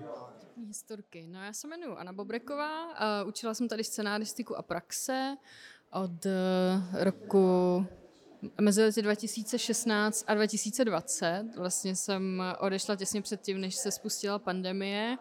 Historky. 0.67 1.27
No 1.29 1.45
já 1.45 1.53
se 1.53 1.67
jmenuji 1.67 1.97
Anna 1.97 2.13
Bobreková, 2.13 2.87
uh, 3.23 3.29
učila 3.29 3.55
jsem 3.55 3.69
tady 3.69 3.85
scenaristiku 3.85 4.57
a 4.57 4.63
praxe 4.63 5.37
od 5.93 6.27
uh, 6.27 7.03
roku 7.05 7.87
mezi 8.61 8.83
lety 8.83 9.03
2016 9.03 10.25
a 10.27 10.35
2020. 10.35 11.45
Vlastně 11.57 11.97
jsem 11.97 12.43
odešla 12.59 12.97
těsně 12.97 13.23
předtím, 13.23 13.61
než 13.61 13.75
se 13.75 13.91
spustila 13.91 14.39
pandemie 14.39 15.17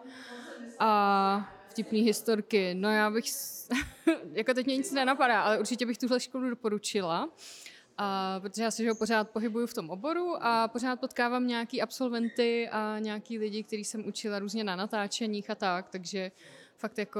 a 0.79 1.53
vtipný 1.69 2.01
historky. 2.01 2.73
No 2.75 2.91
já 2.91 3.11
bych, 3.11 3.25
jako 4.31 4.53
teď 4.53 4.65
mě 4.65 4.77
nic 4.77 4.91
nenapadá, 4.91 5.41
ale 5.41 5.59
určitě 5.59 5.85
bych 5.85 5.97
tuhle 5.97 6.19
školu 6.19 6.49
doporučila. 6.49 7.29
A, 7.97 8.39
protože 8.39 8.63
já 8.63 8.71
se 8.71 8.83
že 8.83 8.89
jo, 8.89 8.95
pořád 8.95 9.29
pohybuju 9.29 9.67
v 9.67 9.73
tom 9.73 9.89
oboru 9.89 10.35
a 10.39 10.67
pořád 10.67 10.99
potkávám 10.99 11.47
nějaký 11.47 11.81
absolventy 11.81 12.69
a 12.69 12.99
nějaký 12.99 13.39
lidi, 13.39 13.63
který 13.63 13.83
jsem 13.83 14.07
učila 14.07 14.39
různě 14.39 14.63
na 14.63 14.75
natáčeních 14.75 15.49
a 15.49 15.55
tak, 15.55 15.89
takže 15.89 16.31
fakt 16.77 16.97
jako 16.97 17.19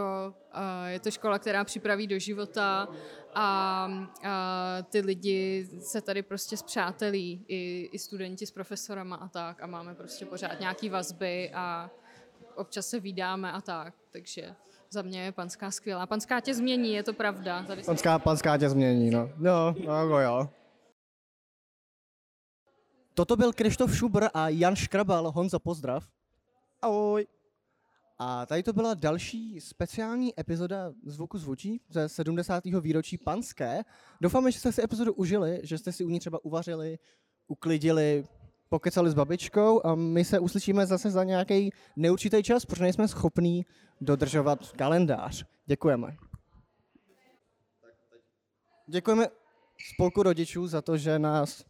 uh, 0.56 0.88
je 0.88 1.00
to 1.00 1.12
škola, 1.12 1.40
která 1.40 1.64
připraví 1.64 2.08
do 2.08 2.20
života 2.20 2.88
a, 3.36 3.90
a 4.24 4.78
ty 4.90 5.00
lidi 5.00 5.70
se 5.80 6.02
tady 6.02 6.22
prostě 6.22 6.58
zpřátelí, 6.58 7.46
i, 7.48 7.90
i 7.92 8.00
studenti 8.00 8.46
s 8.46 8.52
profesorama 8.52 9.16
a 9.16 9.28
tak 9.28 9.64
a 9.64 9.68
máme 9.68 9.96
prostě 9.96 10.26
pořád 10.26 10.60
nějaký 10.60 10.90
vazby 10.90 11.52
a 11.54 11.90
občas 12.56 12.88
se 12.88 13.00
vídáme 13.00 13.52
a 13.52 13.62
tak, 13.62 13.94
takže 14.12 14.56
za 14.90 15.02
mě 15.02 15.22
je 15.22 15.32
panská 15.32 15.72
skvělá. 15.72 16.06
Panská 16.06 16.40
tě 16.40 16.54
změní, 16.54 16.94
je 16.94 17.04
to 17.04 17.14
pravda. 17.14 17.64
Tady 17.64 17.84
Panská, 17.84 18.20
panská 18.20 18.58
tě 18.58 18.70
změní, 18.70 19.10
no. 19.10 19.30
No, 19.38 19.76
no 19.86 20.02
jako 20.02 20.20
jo. 20.20 20.50
Toto 23.18 23.36
byl 23.36 23.54
Krištof 23.54 23.96
Šubr 23.96 24.26
a 24.34 24.50
Jan 24.50 24.76
Škrabal. 24.76 25.32
Honzo, 25.32 25.60
pozdrav. 25.60 26.08
Ahoj. 26.82 27.28
A 28.18 28.46
tady 28.46 28.64
to 28.64 28.74
byla 28.74 28.94
další 28.94 29.62
speciální 29.62 30.40
epizoda 30.40 30.94
Zvuku 31.06 31.38
zvučí 31.38 31.82
ze 31.90 32.10
70. 32.10 32.64
výročí 32.66 33.18
Panské. 33.18 33.82
Doufáme, 34.22 34.52
že 34.52 34.60
jste 34.60 34.72
si 34.72 34.84
epizodu 34.84 35.14
užili, 35.14 35.62
že 35.64 35.78
jste 35.78 35.92
si 35.92 36.04
u 36.04 36.10
ní 36.10 36.20
třeba 36.20 36.46
uvařili, 36.46 37.00
uklidili, 37.48 38.24
pokecali 38.70 39.10
s 39.10 39.14
babičkou 39.14 39.86
a 39.86 39.96
my 39.96 40.26
se 40.26 40.40
uslyšíme 40.40 40.86
zase 40.86 41.12
za 41.12 41.24
nějaký 41.24 41.70
neurčitý 41.96 42.44
čas, 42.44 42.66
protože 42.66 42.84
nejsme 42.84 43.08
schopní 43.08 43.66
dodržovat 44.02 44.72
kalendář. 44.72 45.46
Děkujeme. 45.66 46.18
Děkujeme 48.88 49.28
spolku 49.94 50.24
rodičů 50.24 50.68
za 50.68 50.82
to, 50.82 50.98
že 50.98 51.20
nás 51.20 51.66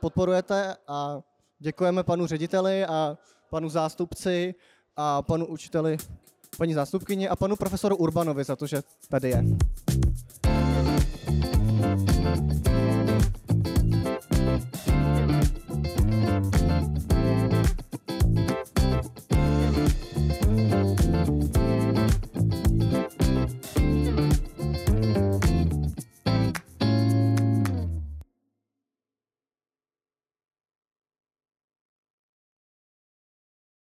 podporujete 0.00 0.76
a 0.88 1.20
děkujeme 1.58 2.02
panu 2.02 2.26
řediteli 2.26 2.86
a 2.86 3.18
panu 3.50 3.68
zástupci 3.68 4.54
a 4.96 5.22
panu 5.22 5.46
učiteli, 5.46 5.96
paní 6.58 6.74
zástupkyni 6.74 7.28
a 7.28 7.36
panu 7.36 7.56
profesoru 7.56 7.96
Urbanovi 7.96 8.44
za 8.44 8.56
to, 8.56 8.66
že 8.66 8.82
tady 9.08 9.28
je. 9.28 9.44